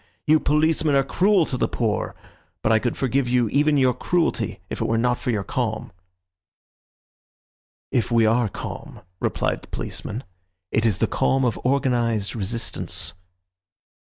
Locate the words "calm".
5.43-5.91, 8.49-9.01, 11.05-11.45